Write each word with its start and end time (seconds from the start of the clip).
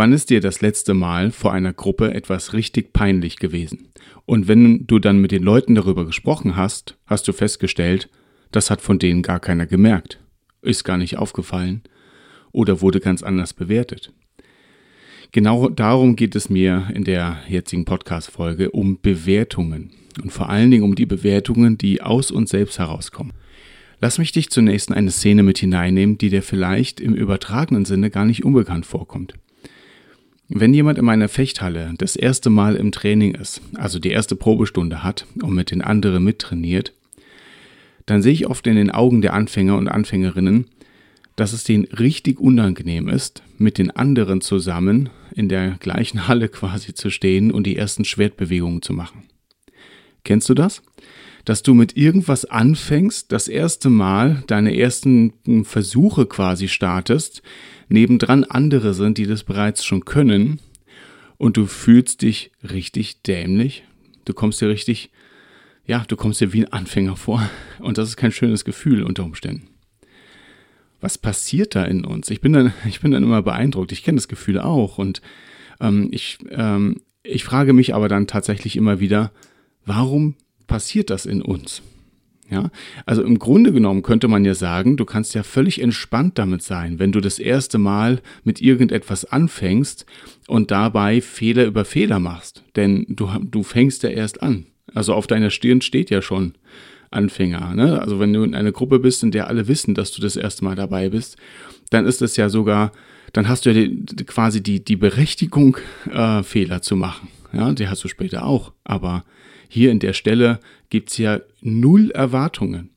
Wann 0.00 0.14
ist 0.14 0.30
dir 0.30 0.40
das 0.40 0.62
letzte 0.62 0.94
Mal 0.94 1.30
vor 1.30 1.52
einer 1.52 1.74
Gruppe 1.74 2.14
etwas 2.14 2.54
richtig 2.54 2.94
peinlich 2.94 3.36
gewesen? 3.36 3.88
Und 4.24 4.48
wenn 4.48 4.86
du 4.86 4.98
dann 4.98 5.18
mit 5.18 5.30
den 5.30 5.42
Leuten 5.42 5.74
darüber 5.74 6.06
gesprochen 6.06 6.56
hast, 6.56 6.96
hast 7.04 7.28
du 7.28 7.34
festgestellt, 7.34 8.08
das 8.50 8.70
hat 8.70 8.80
von 8.80 8.98
denen 8.98 9.20
gar 9.20 9.40
keiner 9.40 9.66
gemerkt, 9.66 10.18
ist 10.62 10.84
gar 10.84 10.96
nicht 10.96 11.18
aufgefallen 11.18 11.82
oder 12.50 12.80
wurde 12.80 12.98
ganz 12.98 13.22
anders 13.22 13.52
bewertet. 13.52 14.10
Genau 15.32 15.68
darum 15.68 16.16
geht 16.16 16.34
es 16.34 16.48
mir 16.48 16.88
in 16.94 17.04
der 17.04 17.36
jetzigen 17.46 17.84
Podcast-Folge, 17.84 18.70
um 18.70 19.02
Bewertungen 19.02 19.90
und 20.22 20.32
vor 20.32 20.48
allen 20.48 20.70
Dingen 20.70 20.84
um 20.84 20.94
die 20.94 21.04
Bewertungen, 21.04 21.76
die 21.76 22.00
aus 22.00 22.30
uns 22.30 22.48
selbst 22.48 22.78
herauskommen. 22.78 23.34
Lass 24.00 24.16
mich 24.16 24.32
dich 24.32 24.48
zunächst 24.48 24.88
in 24.88 24.96
eine 24.96 25.10
Szene 25.10 25.42
mit 25.42 25.58
hineinnehmen, 25.58 26.16
die 26.16 26.30
dir 26.30 26.42
vielleicht 26.42 27.00
im 27.00 27.12
übertragenen 27.12 27.84
Sinne 27.84 28.08
gar 28.08 28.24
nicht 28.24 28.46
unbekannt 28.46 28.86
vorkommt. 28.86 29.34
Wenn 30.52 30.74
jemand 30.74 30.98
in 30.98 31.04
meiner 31.04 31.28
Fechthalle 31.28 31.94
das 31.96 32.16
erste 32.16 32.50
Mal 32.50 32.74
im 32.74 32.90
Training 32.90 33.36
ist, 33.36 33.62
also 33.74 34.00
die 34.00 34.10
erste 34.10 34.34
Probestunde 34.34 35.04
hat 35.04 35.24
und 35.40 35.54
mit 35.54 35.70
den 35.70 35.80
anderen 35.80 36.24
mittrainiert, 36.24 36.92
dann 38.06 38.20
sehe 38.20 38.32
ich 38.32 38.48
oft 38.48 38.66
in 38.66 38.74
den 38.74 38.90
Augen 38.90 39.22
der 39.22 39.34
Anfänger 39.34 39.76
und 39.76 39.86
Anfängerinnen, 39.86 40.66
dass 41.36 41.52
es 41.52 41.62
denen 41.62 41.84
richtig 41.84 42.40
unangenehm 42.40 43.08
ist, 43.08 43.44
mit 43.58 43.78
den 43.78 43.92
anderen 43.92 44.40
zusammen 44.40 45.08
in 45.36 45.48
der 45.48 45.76
gleichen 45.78 46.26
Halle 46.26 46.48
quasi 46.48 46.94
zu 46.94 47.10
stehen 47.10 47.52
und 47.52 47.64
die 47.64 47.76
ersten 47.76 48.04
Schwertbewegungen 48.04 48.82
zu 48.82 48.92
machen. 48.92 49.22
Kennst 50.24 50.48
du 50.48 50.54
das? 50.54 50.82
Dass 51.44 51.62
du 51.62 51.74
mit 51.74 51.96
irgendwas 51.96 52.44
anfängst, 52.44 53.32
das 53.32 53.48
erste 53.48 53.88
Mal 53.90 54.44
deine 54.46 54.76
ersten 54.76 55.32
Versuche 55.64 56.26
quasi 56.26 56.68
startest, 56.68 57.42
nebendran 57.88 58.44
andere 58.44 58.94
sind, 58.94 59.18
die 59.18 59.26
das 59.26 59.44
bereits 59.44 59.84
schon 59.84 60.04
können 60.04 60.60
und 61.40 61.56
du 61.56 61.66
fühlst 61.66 62.22
dich 62.22 62.52
richtig 62.62 63.22
dämlich. 63.22 63.84
Du 64.26 64.34
kommst 64.34 64.60
dir 64.60 64.68
richtig, 64.68 65.10
ja, 65.86 66.04
du 66.06 66.14
kommst 66.16 66.40
dir 66.40 66.52
wie 66.52 66.64
ein 66.64 66.72
Anfänger 66.72 67.16
vor 67.16 67.48
und 67.78 67.96
das 67.96 68.10
ist 68.10 68.16
kein 68.16 68.32
schönes 68.32 68.64
Gefühl 68.64 69.02
unter 69.02 69.24
Umständen. 69.24 69.68
Was 71.00 71.16
passiert 71.16 71.74
da 71.74 71.84
in 71.84 72.04
uns? 72.04 72.30
Ich 72.30 72.42
bin 72.42 72.52
dann, 72.52 72.74
ich 72.86 73.00
bin 73.00 73.10
dann 73.10 73.22
immer 73.22 73.42
beeindruckt. 73.42 73.92
Ich 73.92 74.04
kenne 74.04 74.16
das 74.16 74.28
Gefühl 74.28 74.58
auch 74.60 74.98
und 74.98 75.22
ähm, 75.80 76.08
ich, 76.12 76.38
ähm, 76.50 77.00
ich 77.22 77.44
frage 77.44 77.72
mich 77.72 77.94
aber 77.94 78.08
dann 78.08 78.26
tatsächlich 78.26 78.76
immer 78.76 79.00
wieder, 79.00 79.32
warum 79.86 80.34
passiert 80.70 81.10
das 81.10 81.26
in 81.26 81.42
uns? 81.42 81.82
Ja, 82.48 82.70
also 83.06 83.22
im 83.22 83.38
Grunde 83.38 83.72
genommen 83.72 84.02
könnte 84.02 84.26
man 84.26 84.44
ja 84.44 84.54
sagen, 84.54 84.96
du 84.96 85.04
kannst 85.04 85.34
ja 85.34 85.42
völlig 85.42 85.80
entspannt 85.80 86.38
damit 86.38 86.62
sein, 86.62 86.98
wenn 86.98 87.12
du 87.12 87.20
das 87.20 87.38
erste 87.38 87.78
Mal 87.78 88.20
mit 88.42 88.60
irgendetwas 88.60 89.24
anfängst 89.24 90.06
und 90.48 90.70
dabei 90.70 91.20
Fehler 91.20 91.66
über 91.66 91.84
Fehler 91.84 92.18
machst. 92.18 92.64
Denn 92.74 93.04
du, 93.08 93.28
du 93.40 93.62
fängst 93.62 94.02
ja 94.04 94.10
erst 94.10 94.42
an. 94.42 94.66
Also 94.94 95.14
auf 95.14 95.28
deiner 95.28 95.50
Stirn 95.50 95.80
steht 95.80 96.10
ja 96.10 96.22
schon 96.22 96.54
Anfänger. 97.10 97.74
Ne? 97.74 98.00
Also 98.00 98.18
wenn 98.18 98.32
du 98.32 98.42
in 98.42 98.54
einer 98.54 98.72
Gruppe 98.72 98.98
bist, 98.98 99.22
in 99.22 99.30
der 99.30 99.48
alle 99.48 99.68
wissen, 99.68 99.94
dass 99.94 100.12
du 100.12 100.22
das 100.22 100.36
erste 100.36 100.64
Mal 100.64 100.76
dabei 100.76 101.08
bist, 101.08 101.36
dann 101.90 102.06
ist 102.06 102.22
es 102.22 102.36
ja 102.36 102.48
sogar, 102.48 102.90
dann 103.32 103.48
hast 103.48 103.66
du 103.66 103.70
ja 103.70 103.86
die, 103.86 104.24
quasi 104.24 104.60
die, 104.60 104.84
die 104.84 104.96
Berechtigung, 104.96 105.76
äh, 106.10 106.42
Fehler 106.42 106.82
zu 106.82 106.96
machen. 106.96 107.28
Ja, 107.52 107.72
die 107.72 107.88
hast 107.88 108.04
du 108.04 108.08
später 108.08 108.44
auch. 108.44 108.72
Aber 108.84 109.24
hier 109.68 109.90
in 109.90 109.98
der 109.98 110.12
Stelle 110.12 110.60
gibt 110.88 111.10
es 111.10 111.18
ja 111.18 111.40
null 111.60 112.10
Erwartungen. 112.10 112.90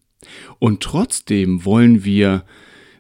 Und 0.60 0.82
trotzdem 0.82 1.66
wollen 1.66 2.04
wir 2.04 2.44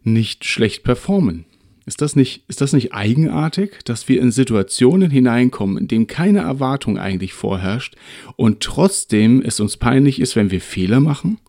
nicht 0.03 0.45
schlecht 0.45 0.83
performen. 0.83 1.45
Ist 1.85 2.01
das 2.01 2.15
nicht, 2.15 2.43
ist 2.47 2.61
das 2.61 2.71
nicht 2.71 2.93
eigenartig, 2.93 3.83
dass 3.83 4.07
wir 4.07 4.21
in 4.21 4.31
Situationen 4.31 5.11
hineinkommen, 5.11 5.77
in 5.77 5.87
denen 5.87 6.07
keine 6.07 6.39
Erwartung 6.39 6.97
eigentlich 6.97 7.33
vorherrscht 7.33 7.95
und 8.37 8.61
trotzdem 8.61 9.41
es 9.41 9.59
uns 9.59 9.75
peinlich 9.75 10.21
ist, 10.21 10.37
wenn 10.37 10.49
wir 10.49 10.61
Fehler 10.61 11.01
machen? 11.01 11.39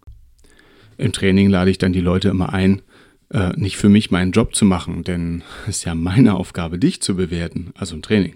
Im 0.98 1.12
Training 1.12 1.50
lade 1.50 1.70
ich 1.70 1.78
dann 1.78 1.92
die 1.92 2.00
Leute 2.00 2.30
immer 2.30 2.52
ein, 2.52 2.82
äh, 3.30 3.52
nicht 3.56 3.76
für 3.76 3.88
mich 3.88 4.10
meinen 4.10 4.32
Job 4.32 4.56
zu 4.56 4.64
machen, 4.64 5.04
denn 5.04 5.42
es 5.68 5.78
ist 5.78 5.84
ja 5.84 5.94
meine 5.94 6.34
Aufgabe, 6.34 6.78
dich 6.78 7.00
zu 7.00 7.14
bewerten, 7.14 7.72
also 7.76 7.94
im 7.94 8.02
Training. 8.02 8.34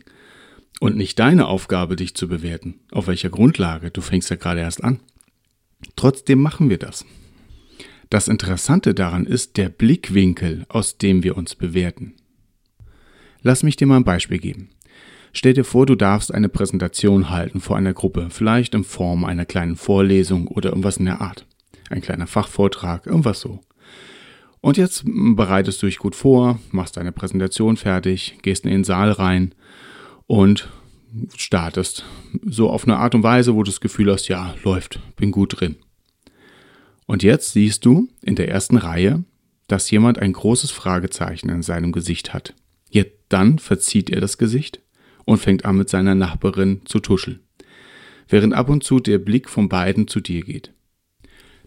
Und 0.81 0.97
nicht 0.97 1.19
deine 1.19 1.49
Aufgabe, 1.49 1.97
dich 1.97 2.15
zu 2.15 2.29
bewerten. 2.29 2.81
Auf 2.93 3.09
welcher 3.09 3.31
Grundlage? 3.31 3.91
Du 3.91 4.01
fängst 4.01 4.31
ja 4.31 4.37
gerade 4.37 4.61
erst 4.61 4.85
an. 4.85 5.01
Trotzdem 5.97 6.41
machen 6.41 6.71
wir 6.71 6.79
das. 6.79 7.05
Das 8.11 8.29
Interessante 8.29 8.95
daran 8.95 9.27
ist 9.27 9.57
der 9.57 9.69
Blickwinkel, 9.69 10.65
aus 10.69 10.97
dem 10.99 11.23
wir 11.23 11.37
uns 11.37 11.55
bewerten. 11.55 12.15
Lass 13.43 13.63
mich 13.63 13.77
dir 13.77 13.87
mal 13.87 13.97
ein 13.97 14.05
Beispiel 14.05 14.39
geben. 14.39 14.71
Stell 15.33 15.53
dir 15.53 15.65
vor, 15.65 15.85
du 15.85 15.95
darfst 15.95 16.33
eine 16.33 16.49
Präsentation 16.49 17.31
halten 17.31 17.61
vor 17.61 17.77
einer 17.77 17.93
Gruppe, 17.93 18.29
vielleicht 18.31 18.75
in 18.75 18.85
Form 18.85 19.25
einer 19.25 19.45
kleinen 19.45 19.77
Vorlesung 19.77 20.49
oder 20.49 20.71
irgendwas 20.71 20.97
in 20.97 21.05
der 21.05 21.21
Art. 21.21 21.47
Ein 21.91 22.01
kleiner 22.01 22.27
Fachvortrag, 22.27 23.07
irgendwas 23.07 23.41
so. 23.41 23.61
Und 24.61 24.77
jetzt 24.77 25.05
bereitest 25.07 25.83
du 25.83 25.87
dich 25.87 25.99
gut 25.99 26.17
vor, 26.17 26.59
machst 26.71 26.97
deine 26.97 27.13
Präsentation 27.13 27.77
fertig, 27.77 28.39
gehst 28.43 28.65
in 28.65 28.71
den 28.71 28.85
Saal 28.85 29.13
rein 29.13 29.55
und 30.29 30.69
startest. 31.37 32.05
So 32.47 32.71
auf 32.71 32.85
eine 32.85 32.99
Art 32.99 33.17
und 33.17 33.25
Weise, 33.25 33.57
wo 33.57 33.65
du 33.65 33.71
das 33.71 33.81
Gefühl 33.81 34.13
hast, 34.13 34.29
ja, 34.29 34.55
läuft, 34.63 35.01
bin 35.17 35.33
gut 35.33 35.61
drin. 35.61 35.77
Und 37.07 37.25
jetzt 37.25 37.53
siehst 37.53 37.85
du 37.85 38.09
in 38.23 38.37
der 38.37 38.49
ersten 38.49 38.77
Reihe, 38.77 39.25
dass 39.67 39.91
jemand 39.91 40.21
ein 40.21 40.33
großes 40.33 40.71
Fragezeichen 40.71 41.49
in 41.49 41.63
seinem 41.63 41.91
Gesicht 41.91 42.33
hat. 42.33 42.55
Jetzt 42.91 43.19
dann 43.29 43.59
verzieht 43.59 44.11
er 44.11 44.21
das 44.21 44.39
Gesicht 44.39 44.81
und 45.25 45.39
fängt 45.39 45.65
an 45.65 45.77
mit 45.77 45.89
seiner 45.89 46.15
Nachbarin 46.15 46.83
zu 46.85 47.01
tuscheln, 47.01 47.41
während 48.29 48.55
ab 48.55 48.69
und 48.69 48.83
zu 48.83 49.01
der 49.01 49.19
Blick 49.19 49.49
von 49.49 49.69
beiden 49.69 50.09
zu 50.09 50.21
dir 50.21 50.43
geht. 50.43 50.73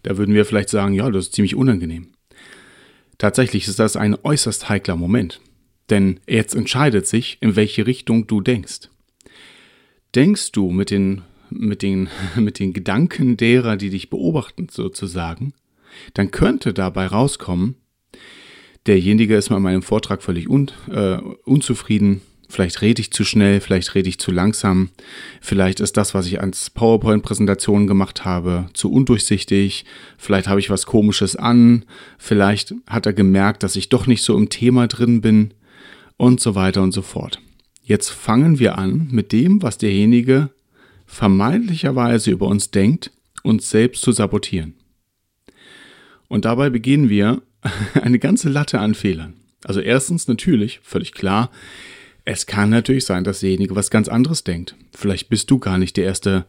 Da 0.03 0.17
würden 0.17 0.33
wir 0.33 0.45
vielleicht 0.45 0.69
sagen, 0.69 0.93
ja, 0.93 1.09
das 1.09 1.25
ist 1.25 1.33
ziemlich 1.33 1.55
unangenehm. 1.55 2.13
Tatsächlich 3.19 3.67
ist 3.67 3.77
das 3.77 3.95
ein 3.95 4.17
äußerst 4.23 4.69
heikler 4.69 4.95
Moment. 4.95 5.41
Denn 5.91 6.21
jetzt 6.25 6.55
entscheidet 6.55 7.05
sich, 7.05 7.37
in 7.41 7.55
welche 7.57 7.85
Richtung 7.85 8.25
du 8.25 8.39
denkst. 8.41 8.89
Denkst 10.15 10.53
du 10.53 10.71
mit 10.71 10.89
den, 10.89 11.21
mit 11.49 11.81
den, 11.81 12.09
mit 12.35 12.57
den 12.59 12.73
Gedanken 12.73 13.37
derer, 13.37 13.75
die 13.75 13.89
dich 13.89 14.09
beobachten, 14.09 14.67
sozusagen, 14.71 15.53
dann 16.13 16.31
könnte 16.31 16.73
dabei 16.73 17.07
rauskommen, 17.07 17.75
derjenige 18.87 19.35
ist 19.35 19.49
mit 19.49 19.59
meinem 19.59 19.83
Vortrag 19.83 20.23
völlig 20.23 20.49
un, 20.49 20.71
äh, 20.89 21.17
unzufrieden, 21.43 22.21
vielleicht 22.47 22.81
rede 22.81 23.01
ich 23.01 23.11
zu 23.11 23.25
schnell, 23.25 23.59
vielleicht 23.59 23.93
rede 23.93 24.07
ich 24.07 24.17
zu 24.17 24.31
langsam, 24.31 24.89
vielleicht 25.41 25.81
ist 25.81 25.97
das, 25.97 26.13
was 26.13 26.25
ich 26.25 26.39
als 26.39 26.69
PowerPoint-Präsentation 26.69 27.85
gemacht 27.85 28.23
habe, 28.23 28.67
zu 28.73 28.89
undurchsichtig, 28.91 29.83
vielleicht 30.17 30.47
habe 30.47 30.61
ich 30.61 30.69
was 30.69 30.85
Komisches 30.85 31.35
an, 31.35 31.83
vielleicht 32.17 32.73
hat 32.87 33.05
er 33.05 33.13
gemerkt, 33.13 33.63
dass 33.63 33.75
ich 33.75 33.89
doch 33.89 34.07
nicht 34.07 34.23
so 34.23 34.37
im 34.37 34.47
Thema 34.47 34.87
drin 34.87 35.19
bin 35.19 35.53
und 36.21 36.39
so 36.39 36.53
weiter 36.53 36.83
und 36.83 36.91
so 36.91 37.01
fort. 37.01 37.41
Jetzt 37.81 38.11
fangen 38.11 38.59
wir 38.59 38.77
an 38.77 39.07
mit 39.09 39.31
dem, 39.31 39.63
was 39.63 39.79
derjenige 39.79 40.51
vermeintlicherweise 41.07 42.29
über 42.29 42.45
uns 42.45 42.69
denkt, 42.69 43.09
uns 43.41 43.71
selbst 43.71 44.03
zu 44.03 44.11
sabotieren. 44.11 44.75
Und 46.27 46.45
dabei 46.45 46.69
beginnen 46.69 47.09
wir 47.09 47.41
eine 47.95 48.19
ganze 48.19 48.49
Latte 48.49 48.79
an 48.79 48.93
Fehlern. 48.93 49.33
Also 49.63 49.79
erstens 49.79 50.27
natürlich, 50.27 50.79
völlig 50.83 51.11
klar, 51.13 51.49
es 52.23 52.45
kann 52.45 52.69
natürlich 52.69 53.05
sein, 53.05 53.23
dass 53.23 53.39
derjenige 53.39 53.75
was 53.75 53.89
ganz 53.89 54.07
anderes 54.07 54.43
denkt. 54.43 54.75
Vielleicht 54.93 55.27
bist 55.27 55.49
du 55.49 55.57
gar 55.57 55.79
nicht 55.79 55.97
der 55.97 56.05
erste, 56.05 56.45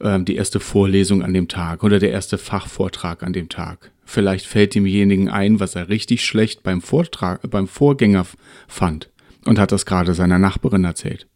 äh, 0.00 0.20
die 0.20 0.36
erste 0.36 0.60
Vorlesung 0.60 1.22
an 1.22 1.34
dem 1.34 1.48
Tag 1.48 1.82
oder 1.82 1.98
der 1.98 2.10
erste 2.10 2.38
Fachvortrag 2.38 3.22
an 3.22 3.32
dem 3.32 3.48
Tag. 3.48 3.90
Vielleicht 4.04 4.46
fällt 4.46 4.74
demjenigen 4.74 5.28
ein, 5.28 5.58
was 5.58 5.74
er 5.74 5.88
richtig 5.88 6.24
schlecht 6.24 6.62
beim, 6.62 6.80
Vortrag, 6.80 7.50
beim 7.50 7.66
Vorgänger 7.66 8.26
fand 8.68 9.10
und 9.44 9.58
hat 9.58 9.72
das 9.72 9.86
gerade 9.86 10.14
seiner 10.14 10.38
Nachbarin 10.38 10.84
erzählt. 10.84 11.26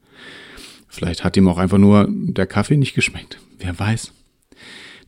Vielleicht 0.89 1.25
hat 1.25 1.37
ihm 1.37 1.49
auch 1.49 1.59
einfach 1.59 1.79
nur 1.79 2.09
der 2.11 2.47
Kaffee 2.47 2.77
nicht 2.77 2.95
geschmeckt. 2.95 3.39
Wer 3.59 3.79
weiß. 3.79 4.13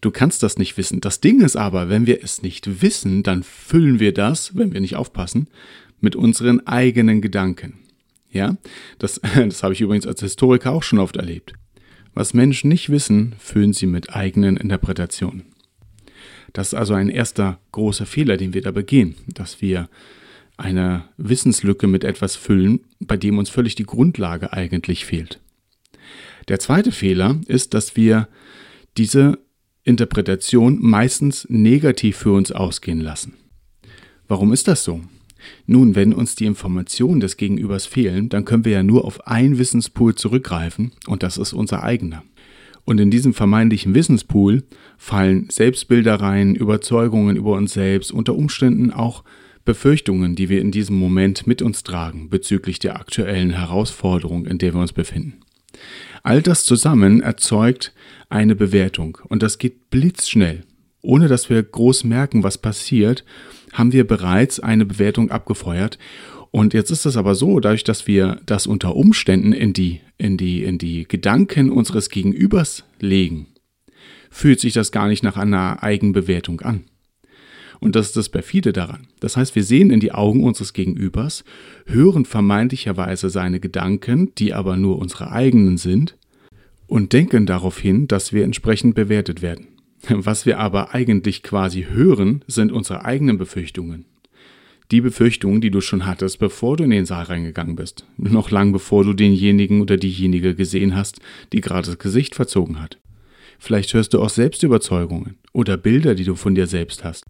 Du 0.01 0.11
kannst 0.11 0.43
das 0.43 0.59
nicht 0.59 0.77
wissen. 0.77 1.01
Das 1.01 1.21
Ding 1.21 1.41
ist 1.41 1.57
aber, 1.57 1.89
wenn 1.89 2.07
wir 2.07 2.23
es 2.23 2.43
nicht 2.43 2.83
wissen, 2.83 3.23
dann 3.23 3.45
füllen 3.45 4.01
wir 4.01 4.13
das, 4.13 4.57
wenn 4.57 4.73
wir 4.73 4.81
nicht 4.81 4.97
aufpassen, 4.97 5.49
mit 6.01 6.17
unseren 6.17 6.67
eigenen 6.67 7.21
Gedanken. 7.21 7.79
Ja, 8.31 8.57
das, 8.99 9.21
das 9.37 9.63
habe 9.63 9.75
ich 9.75 9.81
übrigens 9.81 10.07
als 10.07 10.21
Historiker 10.21 10.73
auch 10.73 10.83
schon 10.83 10.99
oft 10.99 11.17
erlebt. 11.17 11.55
Was 12.15 12.35
Menschen 12.35 12.69
nicht 12.69 12.91
wissen, 12.91 13.35
füllen 13.39 13.73
sie 13.73 13.87
mit 13.87 14.15
eigenen 14.15 14.57
Interpretationen. 14.57 15.45
Das 16.53 16.69
ist 16.69 16.75
also 16.75 16.95
ein 16.95 17.09
erster 17.09 17.59
großer 17.73 18.05
Fehler, 18.05 18.37
den 18.37 18.53
wir 18.53 18.61
da 18.61 18.71
begehen, 18.71 19.15
dass 19.27 19.63
wir 19.63 19.89
eine 20.59 21.05
Wissenslücke 21.17 21.87
mit 21.87 22.05
etwas 22.05 22.37
füllen, 22.37 22.81
bei 23.01 23.17
dem 23.17 23.39
uns 23.39 23.49
völlig 23.49 23.75
die 23.75 23.87
Grundlage 23.87 24.53
eigentlich 24.53 25.07
fehlt. 25.07 25.41
Der 26.49 26.59
zweite 26.59 26.93
Fehler 26.93 27.41
ist, 27.47 27.73
dass 27.73 27.97
wir 27.97 28.29
diese 28.99 29.39
Interpretation 29.85 30.79
meistens 30.81 31.47
negativ 31.49 32.19
für 32.19 32.33
uns 32.33 32.53
ausgehen 32.53 33.01
lassen. 33.01 33.35
Warum 34.29 34.53
ist 34.53 34.69
das 34.69 34.85
so? 34.85 35.01
Nun, 35.67 35.95
wenn 35.95 36.13
uns 36.13 36.35
die 36.35 36.47
Informationen 36.47 37.21
des 37.21 37.37
Gegenübers 37.37 37.87
fehlen, 37.87 38.29
dann 38.29 38.45
können 38.45 38.65
wir 38.65 38.73
ja 38.73 38.83
nur 38.83 39.05
auf 39.05 39.27
ein 39.27 39.59
Wissenspool 39.59 40.15
zurückgreifen 40.15 40.93
und 41.07 41.23
das 41.23 41.39
ist 41.39 41.53
unser 41.53 41.83
eigener. 41.83 42.23
Und 42.85 43.01
in 43.01 43.11
diesem 43.11 43.33
vermeintlichen 43.33 43.95
Wissenspool 43.95 44.65
fallen 44.99 45.49
Selbstbilder 45.51 46.17
rein, 46.17 46.55
Überzeugungen 46.55 47.37
über 47.37 47.53
uns 47.53 47.73
selbst, 47.73 48.11
unter 48.13 48.35
Umständen 48.35 48.91
auch 48.91 49.23
Befürchtungen, 49.65 50.35
die 50.35 50.49
wir 50.49 50.61
in 50.61 50.73
diesem 50.73 50.97
Moment 50.97 51.47
mit 51.47 51.63
uns 51.63 51.85
tragen 51.85 52.29
bezüglich 52.29 52.81
der 52.81 52.97
aktuellen 52.97 53.51
Herausforderung, 53.51 54.47
in 54.47 54.59
der 54.59 54.75
wir 54.75 54.81
uns 54.81 54.93
befinden. 54.93 55.35
All 56.25 56.43
das 56.43 56.65
zusammen 56.65 57.21
erzeugt 57.21 57.95
eine 58.29 58.57
Bewertung 58.57 59.19
und 59.29 59.43
das 59.43 59.59
geht 59.59 59.91
blitzschnell. 59.91 60.65
Ohne 61.03 61.27
dass 61.29 61.51
wir 61.51 61.63
groß 61.63 62.05
merken, 62.05 62.45
was 62.45 62.59
passiert, 62.59 63.25
haben 63.73 63.93
wir 63.93 64.07
bereits 64.07 64.61
eine 64.61 64.87
Bewertung 64.87 65.31
abgefeuert. 65.31 65.99
Und 66.53 66.75
jetzt 66.75 66.91
ist 66.91 67.07
es 67.07 67.17
aber 67.17 67.35
so, 67.35 67.59
dadurch, 67.61 67.83
dass 67.83 68.07
wir 68.07 68.41
das 68.47 68.67
unter 68.67 68.95
Umständen 68.95 69.53
in 69.53 69.73
die, 69.73 70.01
in 70.17 70.37
die, 70.37 70.63
in 70.63 70.79
die 70.79 71.09
Gedanken 71.09 71.71
unseres 71.71 72.09
Gegenübers 72.09 72.85
legen, 73.01 73.49
fühlt 74.31 74.61
sich 74.61 74.75
das 74.75 74.93
gar 74.93 75.09
nicht 75.09 75.23
nach 75.23 75.37
einer 75.37 75.83
Eigenbewertung 75.83 76.61
an. 76.61 76.85
Und 77.81 77.97
das 77.97 78.07
ist 78.07 78.17
das 78.17 78.29
Perfide 78.29 78.73
daran. 78.73 79.09
Das 79.19 79.37
heißt, 79.37 79.57
wir 79.57 79.65
sehen 79.65 79.91
in 79.91 79.99
die 79.99 80.13
Augen 80.13 80.45
unseres 80.45 80.73
Gegenübers, 80.73 81.43
hören 81.87 82.25
vermeintlicherweise 82.25 83.29
seine 83.29 83.59
Gedanken, 83.59 84.33
die 84.37 84.55
aber 84.55 84.77
nur 84.77 85.01
unsere 85.01 85.33
eigenen 85.33 85.79
sind, 85.79 86.17
und 86.87 87.13
denken 87.13 87.45
darauf 87.45 87.81
hin, 87.81 88.07
dass 88.07 88.33
wir 88.33 88.45
entsprechend 88.45 88.95
bewertet 88.95 89.43
werden. 89.43 89.72
Was 90.09 90.47
wir 90.47 90.59
aber 90.59 90.95
eigentlich 90.95 91.43
quasi 91.43 91.87
hören, 91.91 92.45
sind 92.47 92.73
unsere 92.73 93.05
eigenen 93.05 93.39
Befürchtungen. 93.39 94.05
Die 94.91 95.01
Befürchtungen, 95.01 95.61
die 95.61 95.71
du 95.71 95.81
schon 95.81 96.05
hattest, 96.07 96.39
bevor 96.39 96.77
du 96.77 96.85
in 96.85 96.91
den 96.91 97.07
Saal 97.07 97.25
reingegangen 97.25 97.77
bist. 97.77 98.05
Noch 98.19 98.51
lang 98.51 98.73
bevor 98.73 99.05
du 99.05 99.15
denjenigen 99.15 99.81
oder 99.81 99.97
diejenige 99.97 100.55
gesehen 100.55 100.95
hast, 100.95 101.21
die 101.53 101.61
gerade 101.61 101.87
das 101.87 101.99
Gesicht 101.99 102.35
verzogen 102.35 102.81
hat. 102.81 102.99
Vielleicht 103.59 103.95
hörst 103.95 104.13
du 104.13 104.21
auch 104.21 104.29
Selbstüberzeugungen 104.29 105.37
oder 105.53 105.77
Bilder, 105.77 106.15
die 106.15 106.25
du 106.25 106.35
von 106.35 106.55
dir 106.55 106.67
selbst 106.67 107.05
hast. 107.05 107.25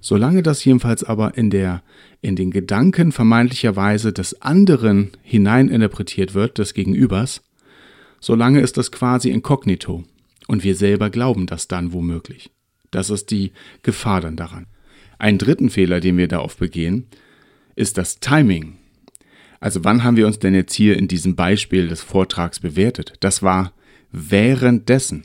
Solange 0.00 0.42
das 0.42 0.64
jedenfalls 0.64 1.02
aber 1.02 1.36
in 1.36 1.48
der, 1.48 1.82
in 2.20 2.36
den 2.36 2.50
Gedanken 2.50 3.10
vermeintlicherweise 3.10 4.12
des 4.12 4.42
anderen 4.42 5.12
hineininterpretiert 5.22 6.34
wird, 6.34 6.58
des 6.58 6.74
Gegenübers, 6.74 7.42
solange 8.20 8.60
ist 8.60 8.76
das 8.76 8.92
quasi 8.92 9.30
inkognito. 9.30 10.04
Und 10.48 10.64
wir 10.64 10.74
selber 10.74 11.10
glauben 11.10 11.46
das 11.46 11.68
dann 11.68 11.92
womöglich. 11.92 12.50
Das 12.90 13.10
ist 13.10 13.30
die 13.30 13.52
Gefahr 13.82 14.20
dann 14.20 14.36
daran. 14.36 14.66
Einen 15.18 15.38
dritten 15.38 15.70
Fehler, 15.70 16.00
den 16.00 16.16
wir 16.18 16.28
da 16.28 16.40
oft 16.40 16.58
begehen, 16.58 17.06
ist 17.76 17.98
das 17.98 18.20
Timing. 18.20 18.76
Also 19.60 19.84
wann 19.84 20.02
haben 20.02 20.16
wir 20.16 20.26
uns 20.26 20.40
denn 20.40 20.54
jetzt 20.54 20.74
hier 20.74 20.96
in 20.96 21.08
diesem 21.08 21.36
Beispiel 21.36 21.88
des 21.88 22.02
Vortrags 22.02 22.60
bewertet? 22.60 23.14
Das 23.20 23.42
war 23.42 23.72
währenddessen. 24.10 25.24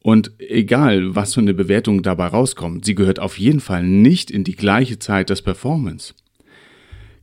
Und 0.00 0.32
egal, 0.38 1.14
was 1.14 1.34
für 1.34 1.40
eine 1.40 1.54
Bewertung 1.54 2.02
dabei 2.02 2.26
rauskommt, 2.26 2.84
sie 2.84 2.94
gehört 2.94 3.20
auf 3.20 3.38
jeden 3.38 3.60
Fall 3.60 3.84
nicht 3.84 4.30
in 4.30 4.44
die 4.44 4.56
gleiche 4.56 4.98
Zeit 4.98 5.30
des 5.30 5.42
Performance. 5.42 6.14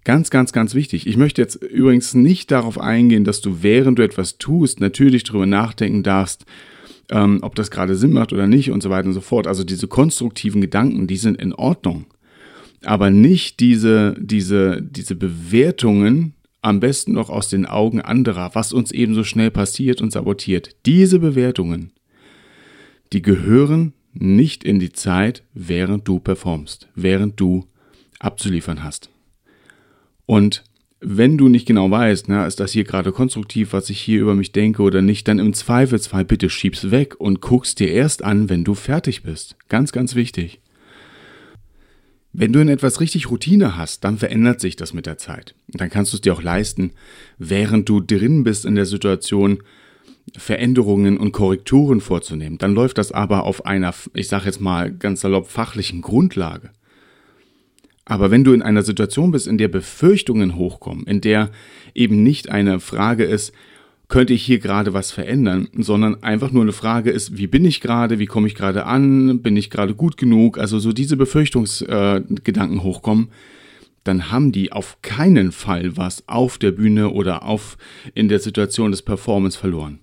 Ganz, 0.05 0.29
ganz, 0.29 0.53
ganz 0.53 0.73
wichtig. 0.73 1.07
Ich 1.07 1.17
möchte 1.17 1.41
jetzt 1.41 1.55
übrigens 1.55 2.13
nicht 2.13 2.51
darauf 2.51 2.79
eingehen, 2.79 3.25
dass 3.25 3.41
du 3.41 3.61
während 3.61 3.99
du 3.99 4.03
etwas 4.03 4.37
tust, 4.37 4.79
natürlich 4.79 5.23
darüber 5.23 5.45
nachdenken 5.45 6.03
darfst, 6.03 6.45
ähm, 7.11 7.39
ob 7.41 7.55
das 7.55 7.71
gerade 7.71 7.95
Sinn 7.95 8.13
macht 8.13 8.31
oder 8.31 8.47
nicht 8.47 8.71
und 8.71 8.81
so 8.81 8.89
weiter 8.89 9.07
und 9.07 9.13
so 9.13 9.21
fort. 9.21 9.47
Also 9.47 9.63
diese 9.65 9.87
konstruktiven 9.87 10.61
Gedanken, 10.61 11.07
die 11.07 11.17
sind 11.17 11.41
in 11.41 11.53
Ordnung. 11.53 12.05
Aber 12.85 13.09
nicht 13.09 13.59
diese, 13.59 14.15
diese, 14.17 14.81
diese 14.81 15.15
Bewertungen, 15.15 16.35
am 16.61 16.79
besten 16.79 17.11
noch 17.11 17.29
aus 17.29 17.49
den 17.49 17.65
Augen 17.65 17.99
anderer, 17.99 18.51
was 18.53 18.73
uns 18.73 18.91
eben 18.91 19.13
so 19.13 19.23
schnell 19.23 19.51
passiert 19.51 20.01
und 20.01 20.11
sabotiert. 20.11 20.75
Diese 20.85 21.19
Bewertungen 21.19 21.91
die 23.13 23.21
gehören 23.21 23.93
nicht 24.13 24.63
in 24.63 24.79
die 24.79 24.91
Zeit, 24.91 25.43
während 25.53 26.07
du 26.07 26.19
performst, 26.19 26.89
während 26.95 27.39
du 27.39 27.65
abzuliefern 28.19 28.83
hast. 28.83 29.09
Und 30.25 30.63
wenn 30.99 31.37
du 31.37 31.49
nicht 31.49 31.67
genau 31.67 31.91
weißt, 31.91 32.29
na, 32.29 32.47
ist 32.47 32.59
das 32.59 32.71
hier 32.71 32.83
gerade 32.83 33.11
konstruktiv, 33.11 33.73
was 33.73 33.89
ich 33.89 33.99
hier 33.99 34.21
über 34.21 34.33
mich 34.33 34.51
denke 34.51 34.81
oder 34.81 35.01
nicht, 35.01 35.27
dann 35.27 35.39
im 35.39 35.53
Zweifelsfall 35.53 36.25
bitte 36.25 36.49
schieb's 36.49 36.89
weg 36.89 37.19
und 37.19 37.41
guck's 37.41 37.75
dir 37.75 37.91
erst 37.91 38.23
an, 38.23 38.49
wenn 38.49 38.63
du 38.63 38.73
fertig 38.73 39.23
bist. 39.23 39.55
Ganz, 39.69 39.91
ganz 39.91 40.15
wichtig. 40.15 40.61
Wenn 42.33 42.51
du 42.51 42.59
in 42.59 42.69
etwas 42.69 42.99
richtig 42.99 43.29
Routine 43.29 43.77
hast, 43.77 44.03
dann 44.03 44.17
verändert 44.17 44.59
sich 44.59 44.75
das 44.75 44.93
mit 44.93 45.05
der 45.05 45.17
Zeit. 45.17 45.55
Dann 45.67 45.89
kannst 45.89 46.11
du 46.11 46.17
es 46.17 46.21
dir 46.21 46.33
auch 46.33 46.41
leisten, 46.41 46.91
während 47.37 47.87
du 47.87 48.01
drin 48.01 48.43
bist 48.43 48.65
in 48.65 48.75
der 48.75 48.85
Situation, 48.85 49.59
Veränderungen 50.35 51.17
und 51.17 51.31
Korrekturen 51.31 52.01
vorzunehmen. 52.01 52.57
Dann 52.57 52.73
läuft 52.73 52.97
das 52.97 53.11
aber 53.11 53.43
auf 53.43 53.65
einer, 53.65 53.93
ich 54.13 54.27
sage 54.27 54.45
jetzt 54.45 54.59
mal 54.59 54.91
ganz 54.91 55.21
salopp, 55.21 55.47
fachlichen 55.47 56.01
Grundlage. 56.01 56.71
Aber 58.05 58.29
wenn 58.29 58.43
du 58.43 58.53
in 58.53 58.61
einer 58.61 58.83
Situation 58.83 59.31
bist, 59.31 59.47
in 59.47 59.57
der 59.57 59.67
Befürchtungen 59.67 60.55
hochkommen, 60.55 61.05
in 61.07 61.21
der 61.21 61.49
eben 61.95 62.23
nicht 62.23 62.49
eine 62.49 62.79
Frage 62.79 63.23
ist, 63.23 63.51
könnte 64.07 64.33
ich 64.33 64.43
hier 64.43 64.59
gerade 64.59 64.93
was 64.93 65.11
verändern, 65.11 65.67
sondern 65.75 66.21
einfach 66.23 66.51
nur 66.51 66.61
eine 66.61 66.71
Frage 66.71 67.09
ist, 67.09 67.37
wie 67.37 67.47
bin 67.47 67.65
ich 67.65 67.81
gerade, 67.81 68.19
wie 68.19 68.27
komme 68.27 68.45
ich 68.45 68.53
gerade 68.53 68.85
an, 68.85 69.41
bin 69.41 69.57
ich 69.57 69.71
gerade 69.71 69.95
gut 69.95 70.17
genug, 70.17 70.59
also 70.59 70.77
so 70.77 70.93
diese 70.93 71.17
Befürchtungsgedanken 71.17 72.77
äh, 72.77 72.81
hochkommen, 72.81 73.29
dann 74.03 74.29
haben 74.31 74.51
die 74.51 74.71
auf 74.71 75.01
keinen 75.01 75.51
Fall 75.51 75.97
was 75.97 76.27
auf 76.27 76.59
der 76.59 76.71
Bühne 76.71 77.09
oder 77.09 77.43
auf 77.43 77.77
in 78.13 78.29
der 78.29 78.37
Situation 78.37 78.91
des 78.91 79.01
Performance 79.01 79.57
verloren 79.57 79.99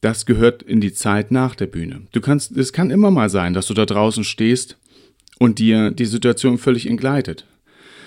das 0.00 0.26
gehört 0.26 0.62
in 0.62 0.80
die 0.80 0.92
Zeit 0.92 1.30
nach 1.32 1.54
der 1.54 1.66
Bühne. 1.66 2.02
Du 2.12 2.20
kannst, 2.20 2.56
es 2.56 2.72
kann 2.72 2.90
immer 2.90 3.10
mal 3.10 3.28
sein, 3.28 3.54
dass 3.54 3.66
du 3.66 3.74
da 3.74 3.86
draußen 3.86 4.22
stehst 4.22 4.78
und 5.38 5.58
dir 5.58 5.90
die 5.90 6.06
Situation 6.06 6.58
völlig 6.58 6.88
entgleitet. 6.88 7.46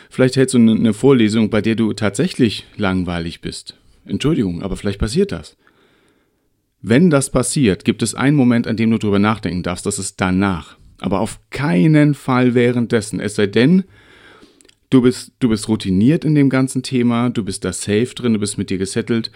Vielleicht 0.10 0.36
hältst 0.36 0.56
du 0.56 0.58
eine 0.58 0.94
Vorlesung, 0.94 1.50
bei 1.50 1.62
der 1.62 1.76
du 1.76 1.94
tatsächlich 1.94 2.66
langweilig 2.78 3.42
bist. 3.42 3.76
Entschuldigung, 4.06 4.64
aber 4.64 4.76
vielleicht 4.76 5.00
passiert 5.00 5.32
das. 5.32 5.56
Wenn 6.82 7.10
das 7.10 7.30
passiert, 7.30 7.86
gibt 7.86 8.02
es 8.02 8.16
einen 8.16 8.38
Moment, 8.38 8.66
an 8.66 8.78
dem 8.78 8.90
du 8.90 8.98
darüber 8.98 9.20
nachdenken 9.20 9.64
darfst, 9.64 9.86
das 9.86 10.00
ist 10.00 10.20
danach. 10.22 10.78
Aber 11.00 11.20
auf 11.20 11.40
keinen 11.50 12.14
Fall 12.14 12.56
währenddessen. 12.56 13.20
Es 13.20 13.36
sei 13.36 13.48
denn, 13.48 13.84
du 14.90 15.02
bist, 15.02 15.34
du 15.40 15.50
bist 15.50 15.68
routiniert 15.68 16.26
in 16.26 16.36
dem 16.36 16.50
ganzen 16.50 16.82
Thema, 16.82 17.30
du 17.30 17.44
bist 17.44 17.64
da 17.66 17.74
safe 17.74 18.14
drin, 18.16 18.34
du 18.34 18.40
bist 18.40 18.58
mit 18.58 18.70
dir 18.70 18.78
gesettelt 18.78 19.32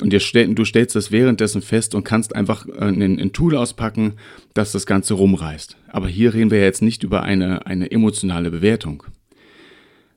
und 0.00 0.20
stell, 0.20 0.52
du 0.54 0.64
stellst 0.64 0.96
das 0.96 1.12
währenddessen 1.12 1.62
fest 1.62 1.94
und 1.94 2.04
kannst 2.04 2.34
einfach 2.34 2.66
äh, 2.66 2.86
ein, 2.86 3.20
ein, 3.20 3.32
Tool 3.32 3.56
auspacken, 3.56 4.14
das 4.52 4.72
das 4.72 4.86
Ganze 4.86 5.14
rumreißt. 5.14 5.76
Aber 5.88 6.08
hier 6.08 6.34
reden 6.34 6.50
wir 6.50 6.60
jetzt 6.60 6.82
nicht 6.82 7.04
über 7.04 7.22
eine, 7.22 7.66
eine 7.66 7.90
emotionale 7.90 8.50
Bewertung. 8.50 9.04